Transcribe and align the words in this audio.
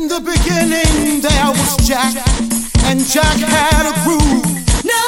In 0.00 0.08
the 0.08 0.20
beginning 0.20 1.20
there 1.20 1.50
was 1.52 1.76
Jack, 1.86 2.14
and 2.88 3.04
Jack 3.04 3.36
had 3.36 3.84
a 3.84 3.92
groove. 4.02 4.48
No, 4.82 5.04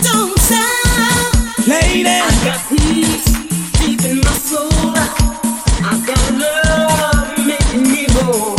don't 0.00 0.32
stop. 0.40 1.68
Lady, 1.68 2.08
I 2.08 2.24
got 2.42 2.60
peace 2.70 3.28
deep 3.76 4.00
in 4.08 4.20
my 4.24 4.32
soul. 4.48 4.96
I 5.84 5.92
got 6.08 6.24
love 6.40 7.36
making 7.36 7.82
me 7.92 8.06
whole. 8.16 8.56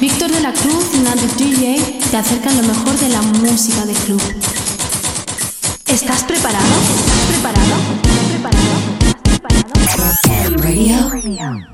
Víctor 0.00 0.30
de 0.30 0.40
la 0.40 0.52
Cruz 0.52 0.86
y 0.94 0.98
Nandi 1.00 1.26
DJ 1.36 2.00
te 2.10 2.16
acercan 2.16 2.56
lo 2.56 2.62
mejor 2.62 2.98
de 2.98 3.08
la 3.10 3.20
música 3.20 3.84
de 3.84 3.92
club. 3.92 4.22
¿Estás 5.88 6.24
preparado? 6.24 6.74
¿Estás 6.96 7.20
preparado? 7.28 7.74
¿Estás 8.02 8.24
preparado? 8.30 8.72
¿Estás 9.84 10.20
preparado? 10.22 11.10
Radio. 11.10 11.73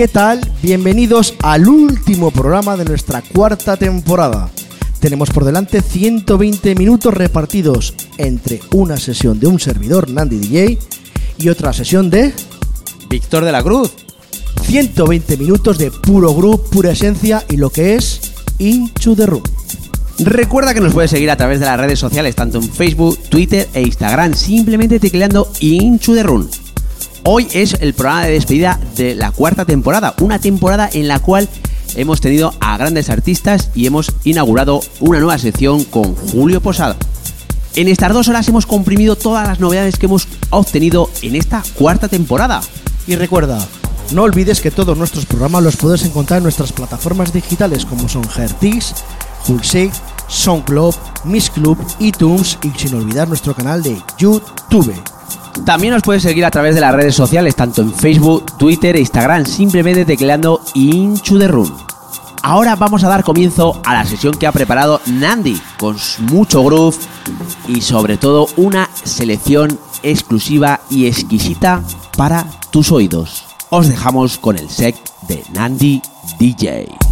¿qué 0.00 0.08
tal? 0.08 0.40
Bienvenidos 0.62 1.34
al 1.42 1.68
último 1.68 2.30
programa 2.30 2.74
de 2.74 2.86
nuestra 2.86 3.20
cuarta 3.20 3.76
temporada. 3.76 4.48
Tenemos 4.98 5.28
por 5.28 5.44
delante 5.44 5.82
120 5.82 6.74
minutos 6.74 7.12
repartidos 7.12 7.92
entre 8.16 8.60
una 8.72 8.96
sesión 8.96 9.38
de 9.38 9.48
un 9.48 9.60
servidor 9.60 10.08
Nandi 10.08 10.38
DJ 10.38 10.78
y 11.36 11.50
otra 11.50 11.74
sesión 11.74 12.08
de 12.08 12.32
Víctor 13.10 13.44
de 13.44 13.52
la 13.52 13.62
Cruz. 13.62 13.92
120 14.62 15.36
minutos 15.36 15.76
de 15.76 15.90
puro 15.90 16.34
groove, 16.34 16.70
pura 16.70 16.92
esencia 16.92 17.44
y 17.50 17.58
lo 17.58 17.68
que 17.68 17.96
es 17.96 18.22
Into 18.56 19.14
the 19.14 19.26
Room. 19.26 19.42
Recuerda 20.18 20.72
que 20.72 20.80
nos 20.80 20.94
puedes 20.94 21.10
seguir 21.10 21.30
a 21.30 21.36
través 21.36 21.60
de 21.60 21.66
las 21.66 21.78
redes 21.78 21.98
sociales, 21.98 22.34
tanto 22.34 22.56
en 22.56 22.70
Facebook, 22.72 23.18
Twitter 23.28 23.68
e 23.74 23.82
Instagram, 23.82 24.32
simplemente 24.32 24.98
tecleando 24.98 25.52
Into 25.60 26.14
the 26.14 26.22
Run. 26.22 26.48
Hoy 27.22 27.48
es 27.52 27.74
el 27.80 27.92
programa 27.92 28.24
de 28.24 28.32
despedida 28.32 28.80
de 28.96 29.14
la 29.14 29.30
cuarta 29.30 29.66
temporada, 29.66 30.14
una 30.20 30.38
temporada 30.38 30.88
en 30.90 31.06
la 31.06 31.18
cual 31.18 31.50
hemos 31.94 32.22
tenido 32.22 32.54
a 32.60 32.78
grandes 32.78 33.10
artistas 33.10 33.70
y 33.74 33.86
hemos 33.86 34.10
inaugurado 34.24 34.80
una 35.00 35.18
nueva 35.18 35.36
sección 35.36 35.84
con 35.84 36.14
Julio 36.14 36.62
Posada. 36.62 36.96
En 37.76 37.88
estas 37.88 38.14
dos 38.14 38.28
horas 38.28 38.48
hemos 38.48 38.64
comprimido 38.64 39.16
todas 39.16 39.46
las 39.46 39.60
novedades 39.60 39.98
que 39.98 40.06
hemos 40.06 40.28
obtenido 40.48 41.10
en 41.20 41.36
esta 41.36 41.62
cuarta 41.74 42.08
temporada. 42.08 42.62
Y 43.06 43.16
recuerda, 43.16 43.58
no 44.12 44.22
olvides 44.22 44.62
que 44.62 44.70
todos 44.70 44.96
nuestros 44.96 45.26
programas 45.26 45.62
los 45.62 45.76
puedes 45.76 46.02
encontrar 46.04 46.38
en 46.38 46.44
nuestras 46.44 46.72
plataformas 46.72 47.34
digitales 47.34 47.84
como 47.84 48.08
son 48.08 48.24
Hertix, 48.34 48.94
Hulsig, 49.46 49.92
SoundCloud, 50.26 50.94
Miss 51.24 51.50
Club, 51.50 51.76
iTunes 51.98 52.56
y 52.62 52.70
sin 52.78 52.94
olvidar 52.94 53.28
nuestro 53.28 53.54
canal 53.54 53.82
de 53.82 54.00
YouTube. 54.18 54.94
También 55.64 55.94
nos 55.94 56.02
puedes 56.02 56.22
seguir 56.22 56.44
a 56.44 56.50
través 56.50 56.74
de 56.74 56.80
las 56.80 56.94
redes 56.94 57.14
sociales, 57.14 57.54
tanto 57.54 57.82
en 57.82 57.92
Facebook, 57.92 58.44
Twitter 58.56 58.96
e 58.96 59.00
Instagram, 59.00 59.44
simplemente 59.46 60.04
tecleando 60.04 60.60
Into 60.74 61.38
the 61.38 61.48
Room. 61.48 61.70
Ahora 62.42 62.74
vamos 62.74 63.04
a 63.04 63.08
dar 63.08 63.22
comienzo 63.22 63.80
a 63.84 63.94
la 63.94 64.06
sesión 64.06 64.34
que 64.34 64.46
ha 64.46 64.52
preparado 64.52 65.00
Nandi, 65.06 65.60
con 65.78 65.96
mucho 66.20 66.64
groove 66.64 66.96
y 67.68 67.82
sobre 67.82 68.16
todo 68.16 68.48
una 68.56 68.88
selección 69.04 69.78
exclusiva 70.02 70.80
y 70.88 71.06
exquisita 71.06 71.82
para 72.16 72.46
tus 72.70 72.90
oídos. 72.92 73.44
Os 73.68 73.88
dejamos 73.88 74.38
con 74.38 74.56
el 74.58 74.70
set 74.70 74.96
de 75.28 75.44
Nandi 75.52 76.00
DJ. 76.38 77.09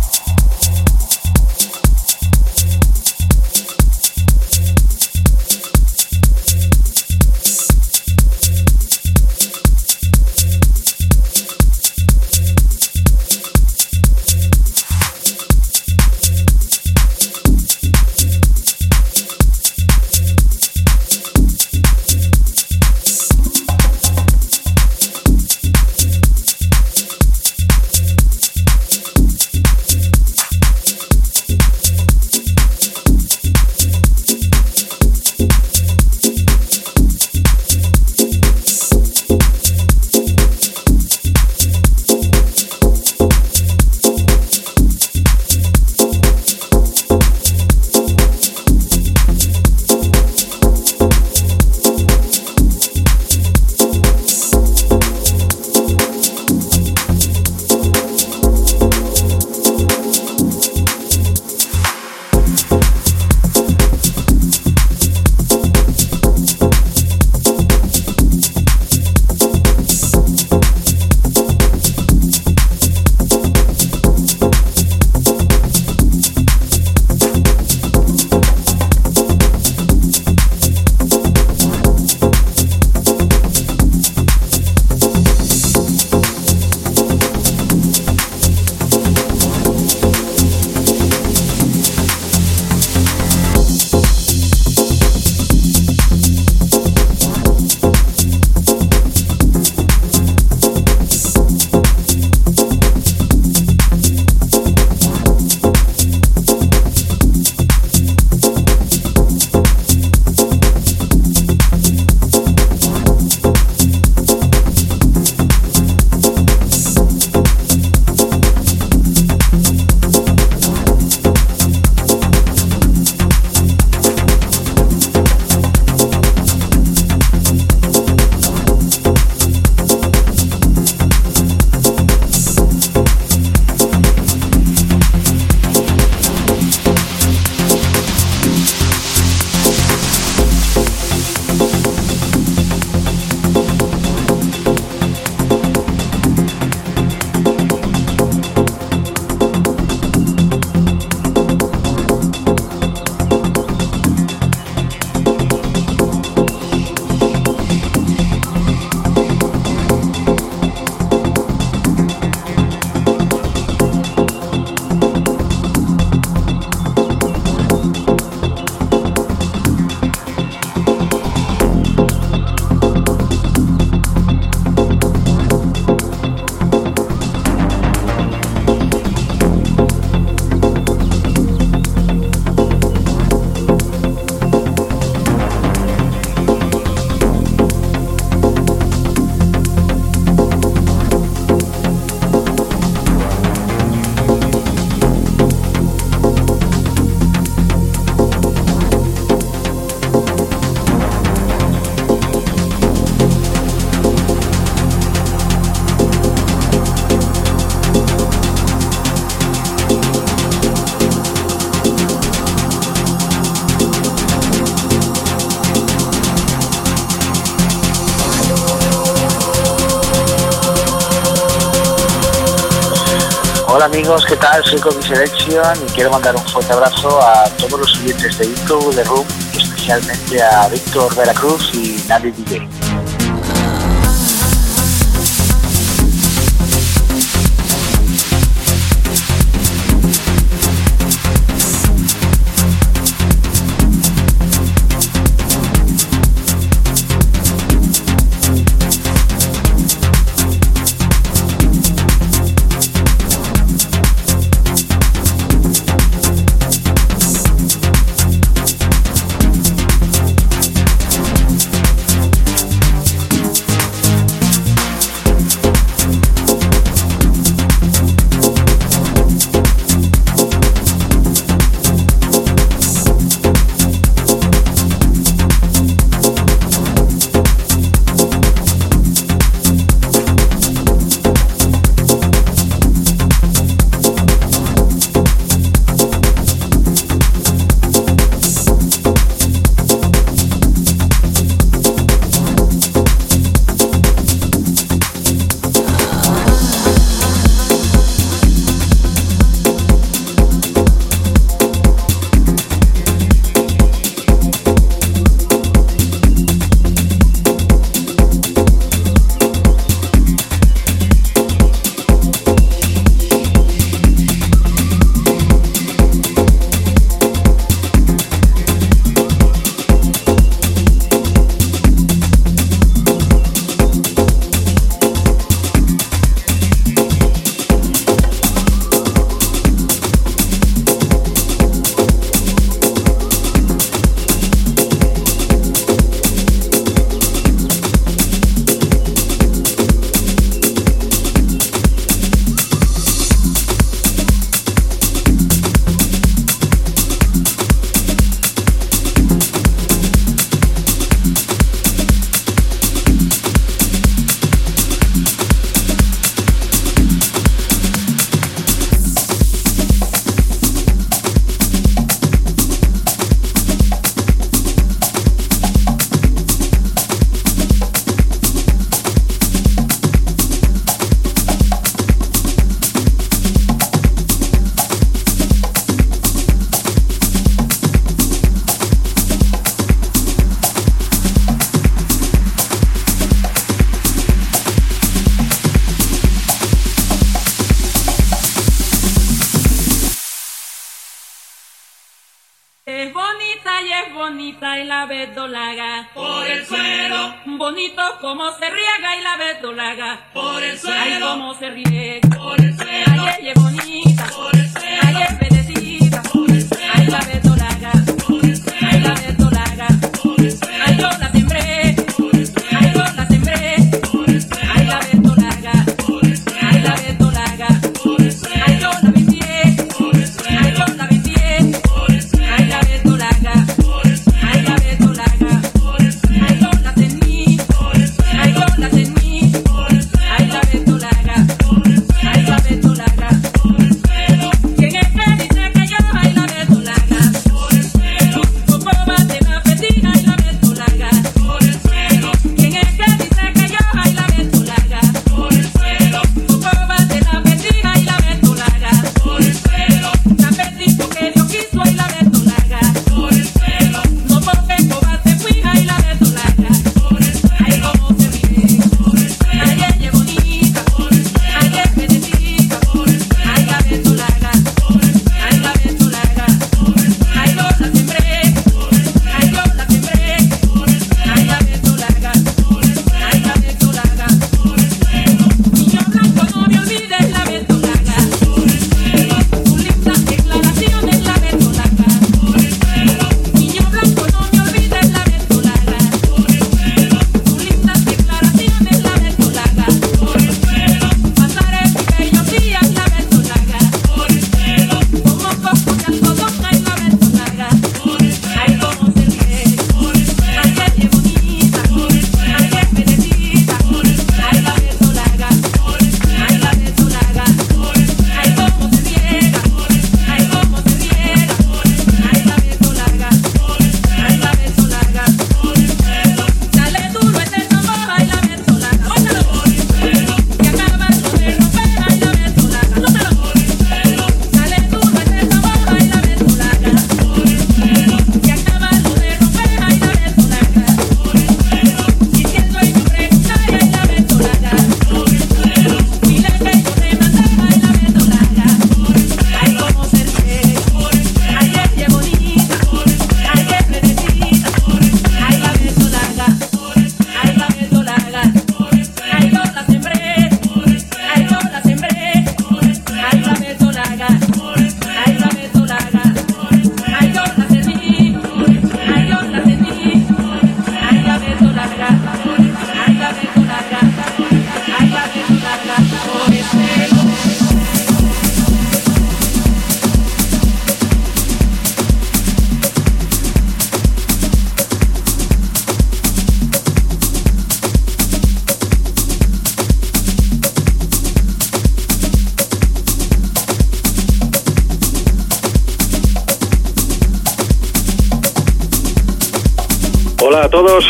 Hola 223.70 223.84
amigos, 223.84 224.24
¿qué 224.24 224.34
tal? 224.34 224.64
Soy 224.64 224.80
Coffee 224.80 225.02
Selection 225.02 225.76
y 225.86 225.92
quiero 225.92 226.10
mandar 226.10 226.34
un 226.34 226.42
fuerte 226.48 226.72
abrazo 226.72 227.20
a 227.20 227.44
todos 227.58 227.78
los 227.78 227.98
oyentes 228.00 228.38
de 228.38 228.46
YouTube, 228.46 228.94
de 228.94 229.04
Room, 229.04 229.26
especialmente 229.54 230.42
a 230.42 230.68
Víctor 230.68 231.14
Veracruz 231.14 231.70
y 231.74 232.02
Nadie 232.08 232.32
DJ. 232.32 232.66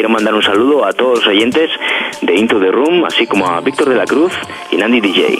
Quiero 0.00 0.14
mandar 0.14 0.34
un 0.34 0.42
saludo 0.42 0.86
a 0.86 0.94
todos 0.94 1.18
los 1.18 1.26
oyentes 1.26 1.70
de 2.22 2.34
Into 2.34 2.58
the 2.58 2.70
Room, 2.70 3.04
así 3.04 3.26
como 3.26 3.46
a 3.46 3.60
Víctor 3.60 3.90
de 3.90 3.96
la 3.96 4.06
Cruz 4.06 4.32
y 4.70 4.76
Nandy 4.78 4.98
DJ. 4.98 5.39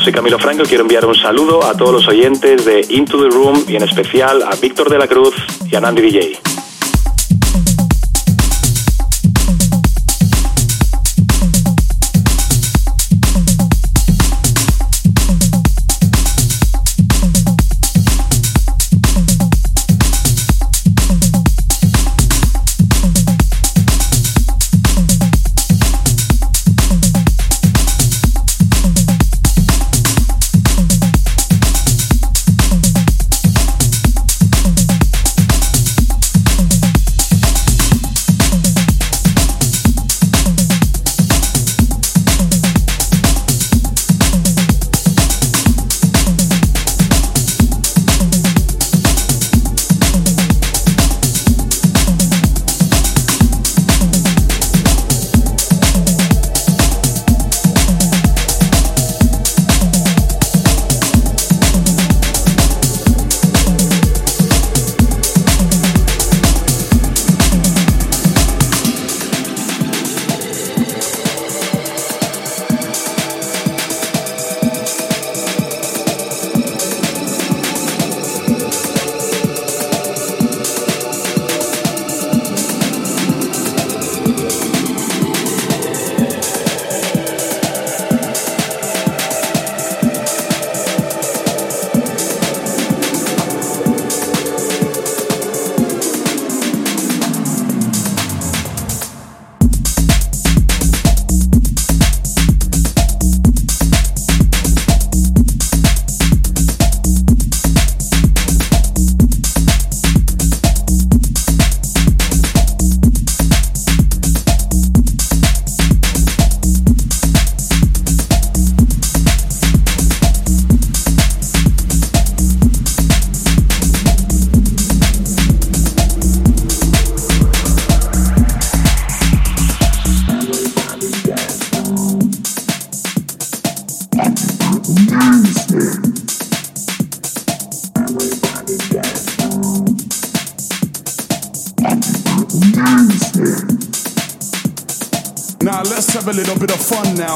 Soy 0.00 0.12
Camilo 0.12 0.38
Franco. 0.38 0.62
Quiero 0.64 0.82
enviar 0.82 1.04
un 1.04 1.14
saludo 1.14 1.64
a 1.64 1.74
todos 1.74 1.92
los 1.92 2.08
oyentes 2.08 2.64
de 2.64 2.86
Into 2.88 3.22
the 3.22 3.28
Room 3.28 3.64
y 3.68 3.76
en 3.76 3.82
especial 3.82 4.42
a 4.42 4.54
Víctor 4.56 4.88
de 4.88 4.98
la 4.98 5.06
Cruz 5.06 5.34
y 5.70 5.76
a 5.76 5.80
Nandy 5.80 6.02
DJ. 6.02 6.49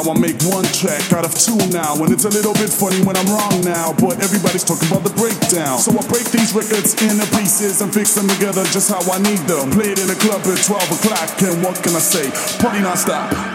I'll 0.04 0.14
make 0.14 0.37
one 0.42 0.64
track 0.64 1.12
out 1.12 1.24
of 1.24 1.35
two 1.35 1.57
now. 1.72 1.94
And 2.02 2.12
it's 2.12 2.24
a 2.24 2.28
little 2.28 2.52
bit 2.54 2.68
funny 2.68 3.00
when 3.04 3.16
I'm 3.16 3.26
wrong 3.26 3.64
now, 3.64 3.94
but 3.94 4.22
everybody's 4.22 4.64
talking 4.64 4.88
about 4.88 5.02
the 5.02 5.14
breakdown. 5.16 5.78
So 5.78 5.92
I 5.92 6.02
break 6.09 6.28
these 6.30 6.52
records 6.52 6.92
into 7.00 7.26
pieces 7.37 7.80
and 7.80 7.92
fix 7.92 8.14
them 8.14 8.28
together 8.28 8.64
just 8.64 8.90
how 8.90 9.00
I 9.11 9.18
need 9.18 9.40
them. 9.48 9.70
Play 9.70 9.92
it 9.92 9.98
in 9.98 10.11
a 10.11 10.18
club 10.20 10.42
at 10.44 10.61
12 10.61 10.92
o'clock, 10.92 11.42
and 11.42 11.62
what 11.64 11.83
can 11.83 11.96
I 11.96 12.00
say? 12.00 12.30
Party 12.61 12.80
non-stop. 12.80 13.33
Hola, 13.33 13.54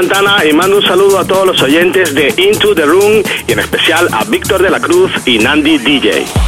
Santana 0.00 0.44
y 0.44 0.52
mando 0.52 0.76
un 0.76 0.82
saludo 0.84 1.18
a 1.18 1.24
todos 1.24 1.44
los 1.44 1.60
oyentes 1.60 2.14
de 2.14 2.32
Into 2.36 2.72
the 2.72 2.86
Room 2.86 3.20
y 3.48 3.52
en 3.52 3.58
especial 3.58 4.08
a 4.12 4.22
Víctor 4.26 4.62
de 4.62 4.70
la 4.70 4.78
Cruz 4.78 5.10
y 5.26 5.40
Nandi 5.40 5.76
DJ. 5.76 6.47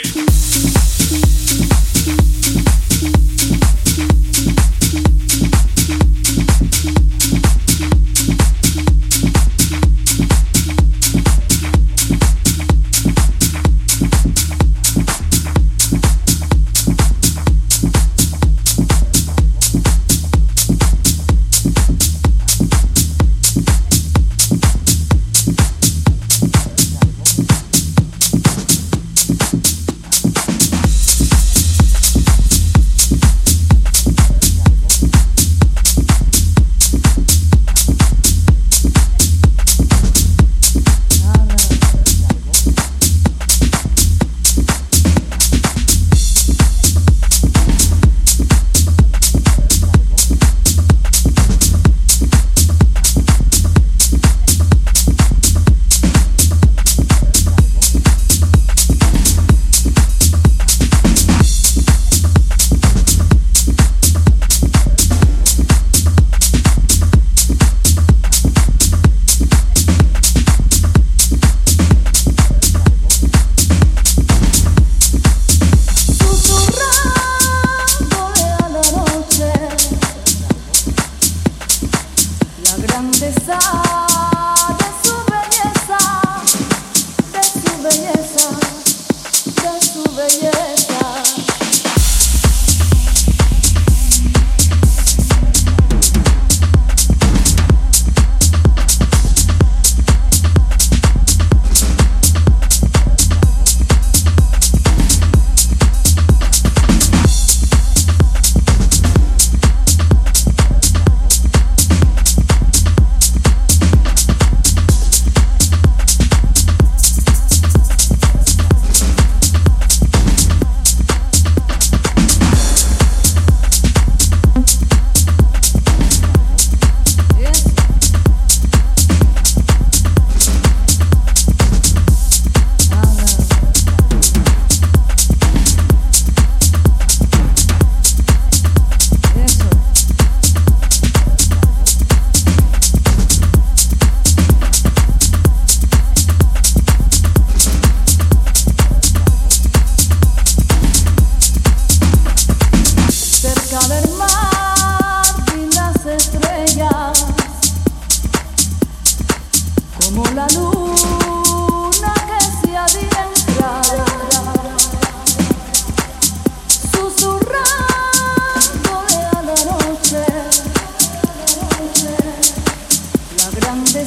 de 173.73 173.85
su 173.87 174.03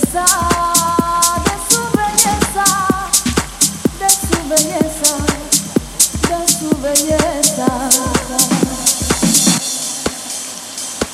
belleza, 1.97 2.67
de 3.99 4.09
su 4.11 4.49
belleza, 4.49 5.17
de 6.29 6.41
su 6.53 6.69
belleza. 6.83 7.69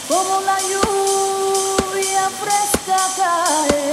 Como 0.08 0.40
la 0.40 0.58
lluvia 0.62 2.28
fresca 2.40 2.98
cae 3.16 3.92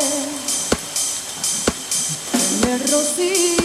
en 2.63 2.79
rocío. 2.91 3.56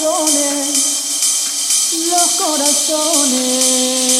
corazones, 0.00 1.92
los 2.08 2.30
corazones. 2.36 4.19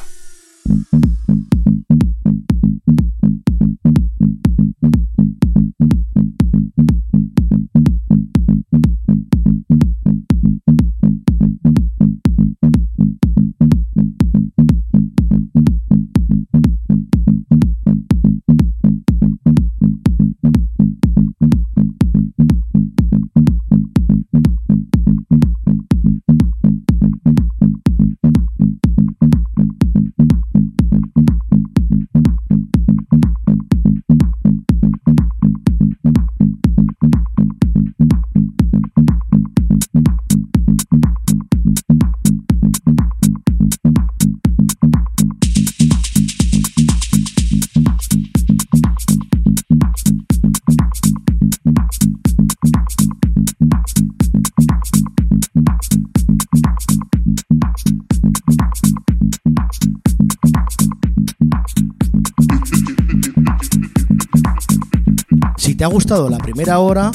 Te 65.81 65.85
ha 65.85 65.87
gustado 65.87 66.29
la 66.29 66.37
primera 66.37 66.77
hora, 66.77 67.11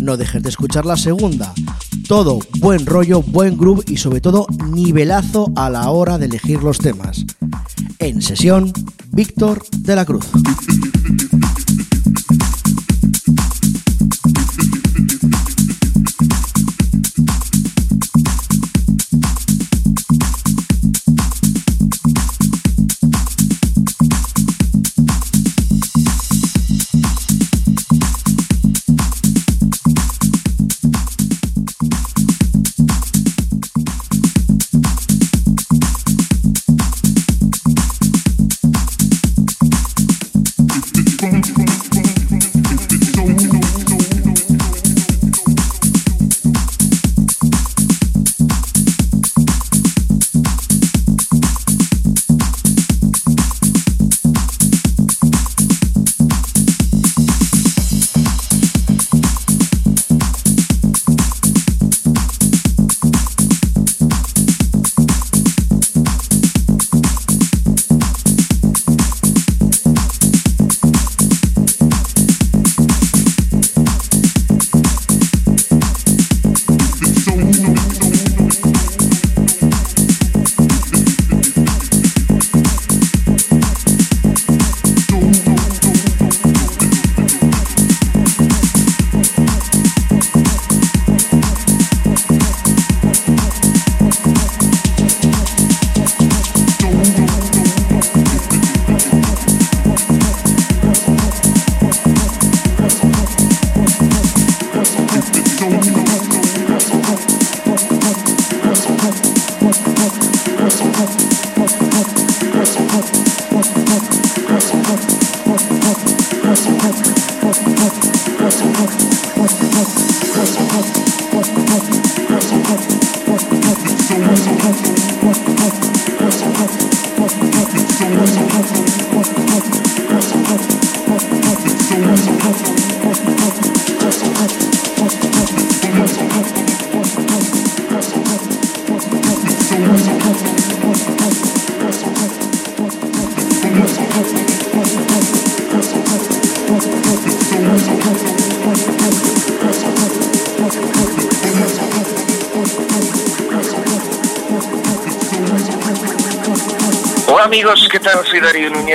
no 0.00 0.16
dejes 0.16 0.42
de 0.42 0.48
escuchar 0.48 0.86
la 0.86 0.96
segunda. 0.96 1.52
Todo 2.08 2.38
buen 2.60 2.86
rollo, 2.86 3.20
buen 3.20 3.58
groove 3.58 3.84
y 3.88 3.98
sobre 3.98 4.22
todo 4.22 4.46
nivelazo 4.72 5.52
a 5.54 5.68
la 5.68 5.90
hora 5.90 6.16
de 6.16 6.24
elegir 6.24 6.62
los 6.62 6.78
temas. 6.78 7.26
En 7.98 8.22
sesión, 8.22 8.72
Víctor 9.12 9.62
de 9.70 9.96
la 9.96 10.06
Cruz. 10.06 10.24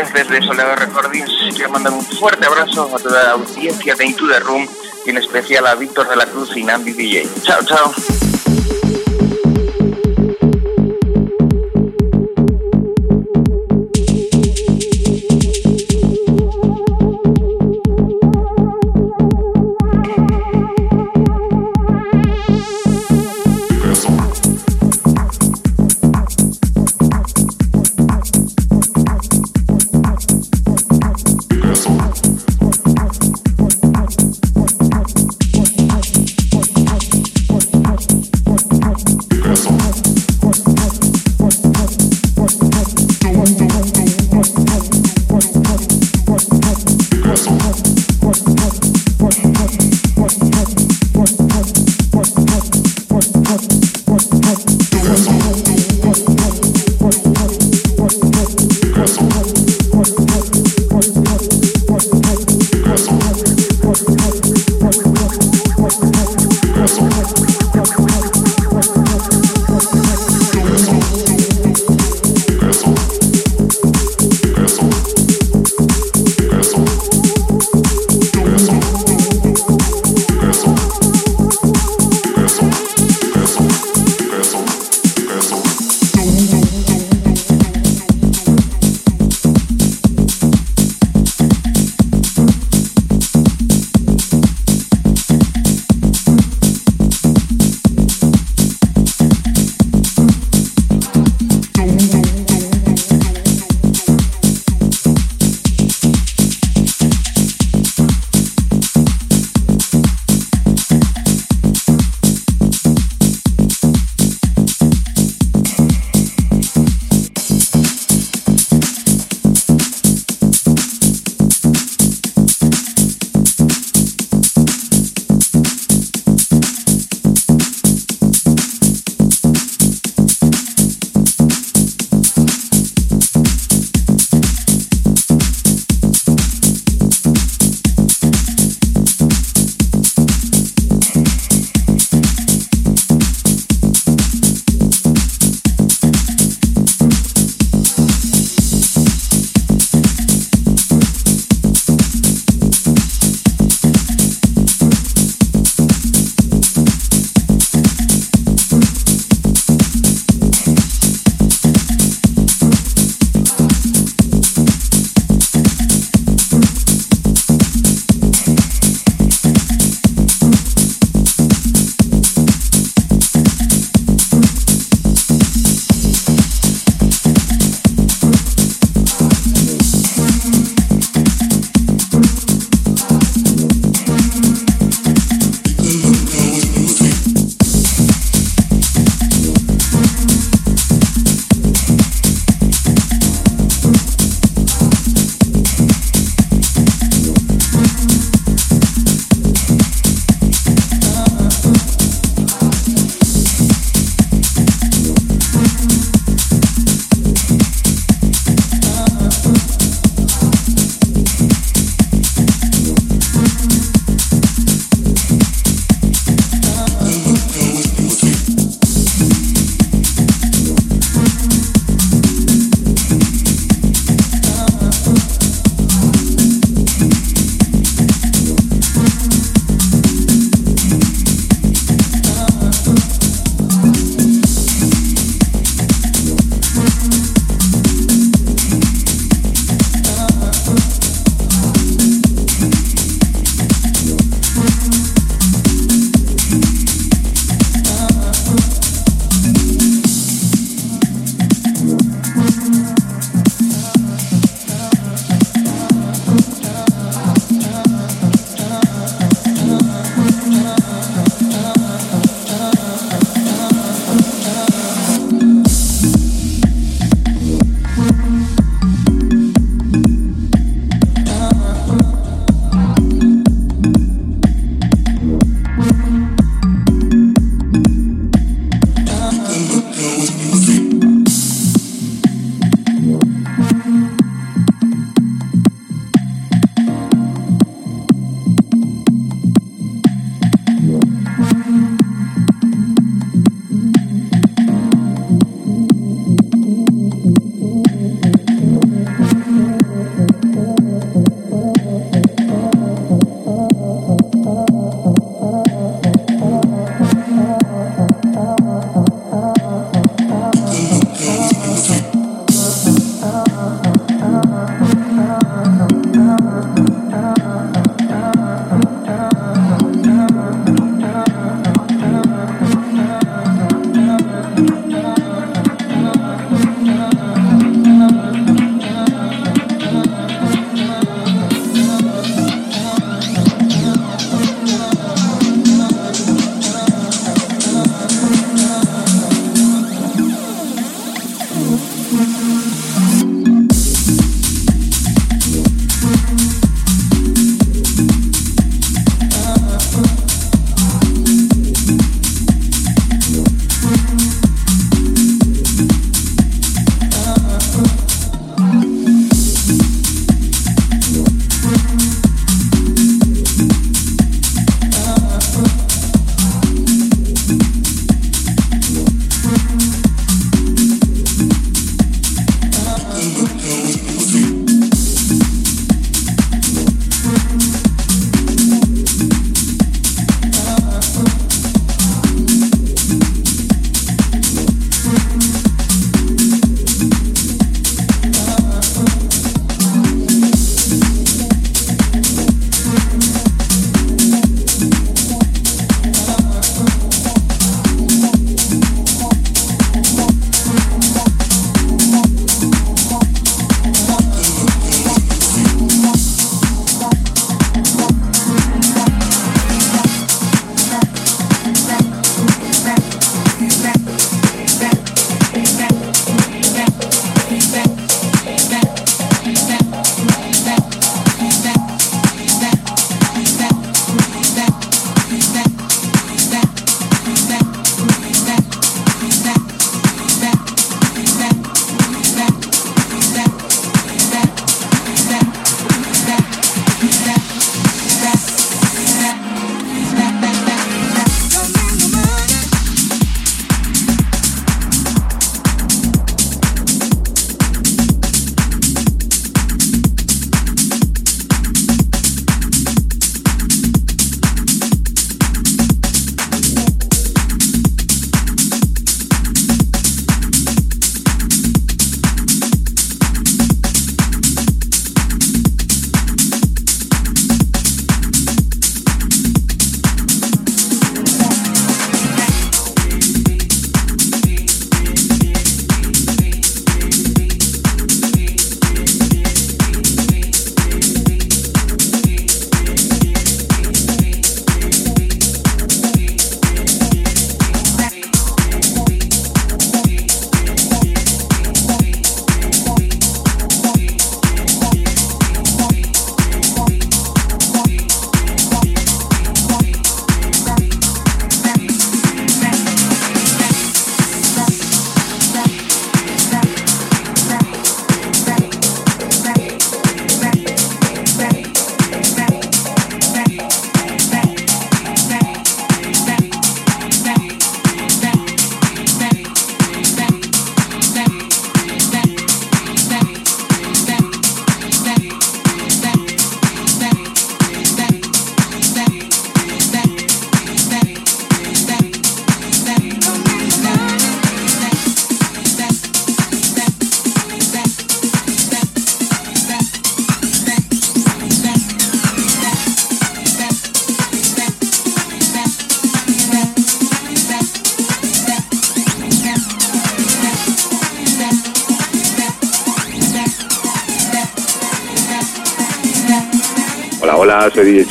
Desde 0.09 0.41
Soledad 0.41 0.77
Recordings. 0.77 1.29
Quiero 1.55 1.69
mandar 1.69 1.93
un 1.93 2.03
fuerte 2.03 2.43
abrazo 2.43 2.89
a 2.93 2.99
toda 2.99 3.23
la 3.23 3.31
audiencia 3.31 3.93
de 3.93 4.05
Into 4.05 4.27
the 4.27 4.39
Room 4.39 4.67
y 5.05 5.11
en 5.11 5.17
especial 5.17 5.67
a 5.67 5.75
Víctor 5.75 6.09
de 6.09 6.15
la 6.15 6.25
Cruz 6.25 6.57
y 6.57 6.63
Nambi 6.63 6.91
DJ. 6.91 7.29
Chao, 7.43 7.63
chao. 7.63 7.93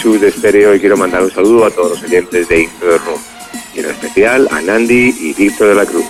Hola, 0.00 0.12
soy 0.12 0.18
DJ 0.18 0.18
Chu 0.18 0.18
de 0.18 0.30
Stereo 0.30 0.74
y 0.74 0.80
quiero 0.80 0.96
mandar 0.96 1.22
un 1.22 1.30
saludo 1.30 1.66
a 1.66 1.70
todos 1.70 1.90
los 1.90 2.02
oyentes 2.02 2.48
de 2.48 2.68
the 2.80 2.98
Room. 2.98 3.20
Y 3.74 3.80
en 3.80 3.86
especial 3.86 4.48
a 4.50 4.60
Nandi 4.60 5.14
y 5.20 5.34
Víctor 5.34 5.68
de 5.68 5.74
la 5.74 5.86
Cruz. 5.86 6.09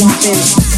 jumping. 0.00 0.69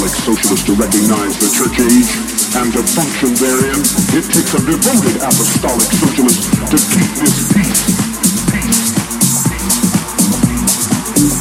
apostolic 0.00 0.24
socialist 0.24 0.64
to 0.64 0.72
recognize 0.80 1.36
the 1.36 1.50
church 1.52 1.76
age 1.76 2.08
and 2.56 2.72
to 2.72 2.80
function 2.96 3.36
therein, 3.36 3.76
it 4.16 4.24
takes 4.32 4.52
a 4.56 4.60
devoted 4.64 5.16
apostolic 5.20 5.88
socialist 5.92 6.40
to 6.72 6.78
keep 6.88 7.10
this 7.20 7.36
peace. 7.52 7.84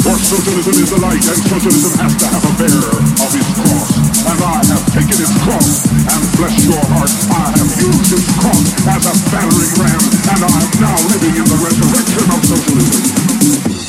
For 0.03 0.15
socialism 0.19 0.75
is 0.75 0.89
the 0.91 0.99
light, 0.99 1.23
and 1.23 1.39
socialism 1.47 1.93
has 2.03 2.13
to 2.19 2.27
have 2.27 2.43
a 2.43 2.53
bearer 2.59 2.99
of 2.99 3.31
his 3.31 3.47
cross. 3.55 3.95
And 4.27 4.39
I 4.43 4.59
have 4.75 4.83
taken 4.91 5.15
his 5.15 5.31
cross, 5.39 5.87
and 5.87 6.21
bless 6.35 6.59
your 6.67 6.83
heart, 6.91 7.11
I 7.31 7.55
have 7.55 7.71
used 7.79 8.11
his 8.11 8.27
cross 8.43 8.59
as 8.91 9.03
a 9.07 9.15
battering 9.31 9.73
ram, 9.79 10.03
and 10.35 10.41
I 10.43 10.57
am 10.59 10.71
now 10.83 10.97
living 11.15 11.35
in 11.39 11.45
the 11.47 11.59
resurrection 11.63 12.25
of 12.27 12.39
socialism. 12.43 13.88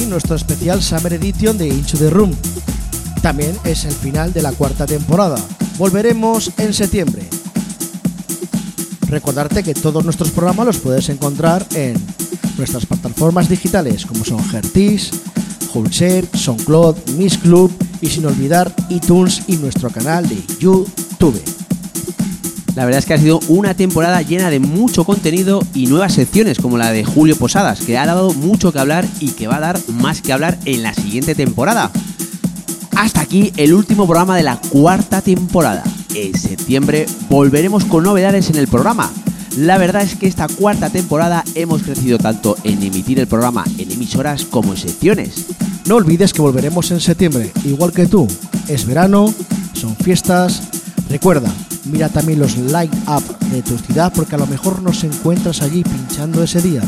Nuestro 0.00 0.36
especial 0.36 0.82
Summer 0.82 1.12
Edition 1.12 1.56
de 1.56 1.68
Into 1.68 1.96
the 1.96 2.10
Room. 2.10 2.32
También 3.22 3.56
es 3.64 3.84
el 3.84 3.92
final 3.92 4.32
de 4.32 4.42
la 4.42 4.52
cuarta 4.52 4.86
temporada. 4.86 5.36
Volveremos 5.78 6.50
en 6.58 6.74
septiembre. 6.74 7.22
Recordarte 9.08 9.62
que 9.62 9.74
todos 9.74 10.04
nuestros 10.04 10.30
programas 10.30 10.66
los 10.66 10.78
puedes 10.78 11.08
encontrar 11.08 11.66
en 11.74 11.94
nuestras 12.58 12.86
plataformas 12.86 13.48
digitales 13.48 14.04
como 14.04 14.24
son 14.24 14.40
Hertis, 14.52 15.10
Wholeshare, 15.72 16.28
SoundCloud, 16.34 16.96
Miss 17.16 17.38
Club 17.38 17.72
y 18.00 18.08
sin 18.08 18.26
olvidar 18.26 18.74
iTunes 18.88 19.42
y 19.46 19.56
nuestro 19.56 19.90
canal 19.90 20.28
de 20.28 20.42
YouTube. 20.58 21.53
La 22.74 22.84
verdad 22.84 22.98
es 22.98 23.06
que 23.06 23.14
ha 23.14 23.18
sido 23.18 23.40
una 23.48 23.74
temporada 23.74 24.20
llena 24.22 24.50
de 24.50 24.58
mucho 24.58 25.04
contenido 25.04 25.62
y 25.74 25.86
nuevas 25.86 26.14
secciones 26.14 26.58
como 26.58 26.76
la 26.76 26.90
de 26.90 27.04
Julio 27.04 27.36
Posadas, 27.36 27.80
que 27.80 27.96
ha 27.96 28.06
dado 28.06 28.32
mucho 28.34 28.72
que 28.72 28.80
hablar 28.80 29.06
y 29.20 29.30
que 29.30 29.46
va 29.46 29.56
a 29.56 29.60
dar 29.60 29.80
más 29.88 30.22
que 30.22 30.32
hablar 30.32 30.58
en 30.64 30.82
la 30.82 30.92
siguiente 30.92 31.36
temporada. 31.36 31.92
Hasta 32.96 33.20
aquí 33.20 33.52
el 33.56 33.74
último 33.74 34.06
programa 34.06 34.36
de 34.36 34.42
la 34.42 34.56
cuarta 34.56 35.20
temporada. 35.20 35.84
En 36.14 36.36
septiembre 36.36 37.06
volveremos 37.28 37.84
con 37.84 38.02
novedades 38.02 38.50
en 38.50 38.56
el 38.56 38.66
programa. 38.66 39.10
La 39.56 39.78
verdad 39.78 40.02
es 40.02 40.16
que 40.16 40.26
esta 40.26 40.48
cuarta 40.48 40.90
temporada 40.90 41.44
hemos 41.54 41.82
crecido 41.82 42.18
tanto 42.18 42.56
en 42.64 42.82
emitir 42.82 43.20
el 43.20 43.28
programa 43.28 43.64
en 43.78 43.92
emisoras 43.92 44.44
como 44.44 44.72
en 44.72 44.78
secciones. 44.78 45.46
No 45.86 45.96
olvides 45.96 46.32
que 46.32 46.42
volveremos 46.42 46.90
en 46.90 47.00
septiembre, 47.00 47.52
igual 47.64 47.92
que 47.92 48.06
tú. 48.06 48.26
Es 48.66 48.84
verano, 48.84 49.32
son 49.74 49.94
fiestas. 49.96 50.62
Recuerda, 51.08 51.52
mira 51.84 52.08
también 52.08 52.38
los 52.38 52.56
light 52.56 52.92
up 53.06 53.22
de 53.50 53.62
tu 53.62 53.78
ciudad 53.78 54.12
porque 54.14 54.34
a 54.34 54.38
lo 54.38 54.46
mejor 54.46 54.82
nos 54.82 55.04
encuentras 55.04 55.62
allí 55.62 55.82
pinchando 55.82 56.42
ese 56.42 56.60
día. 56.60 56.82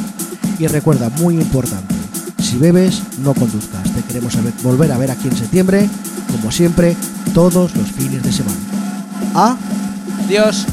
Y 0.59 0.67
recuerda, 0.67 1.11
muy 1.19 1.35
importante, 1.35 1.95
si 2.43 2.57
bebes, 2.57 3.03
no 3.23 3.35
conduzcas. 3.35 3.83
Te 3.95 4.03
queremos 4.03 4.33
volver 4.63 4.93
a 4.93 4.99
ver 4.99 5.11
aquí 5.11 5.29
en 5.29 5.37
septiembre, 5.37 5.89
como 6.33 6.51
siempre, 6.51 6.97
todos 7.35 7.77
los 7.77 7.91
fines 7.91 8.23
de 8.23 8.33
semana. 8.33 8.57
Ah, 9.35 9.57
Adiós. 10.27 10.67